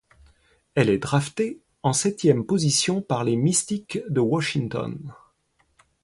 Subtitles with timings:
[0.73, 5.13] Elle est draftée en septième position par les Mystics de Washington.